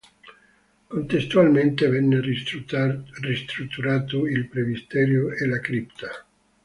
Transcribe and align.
Contestualmente 0.89 1.87
venne 1.87 2.21
ristrutturato 2.21 4.25
il 4.25 4.47
presbiterio 4.47 5.29
e 5.29 5.45
la 5.45 5.59
cripta. 5.59 6.25